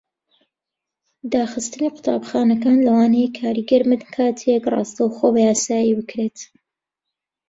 [1.33, 6.37] داخستنی قوتابخانەکان لەوانەیە کاریگەر بن کاتێک ڕاستەوخۆ بەیاسایی بکرێت.